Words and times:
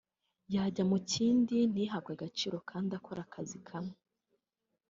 yajya 0.55 0.83
mu 0.91 0.97
kindi 1.11 1.57
ntihabwe 1.71 2.11
agaciro 2.15 2.57
kandi 2.69 2.91
akora 2.99 3.19
akazi 3.27 3.57
kamwe 3.67 3.95